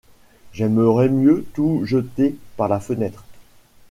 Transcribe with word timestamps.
J’aimerais 0.53 1.09
mieux 1.09 1.45
tout 1.53 1.85
jeter 1.85 2.35
par 2.57 2.67
la 2.67 2.79
fenêtre. 2.79 3.23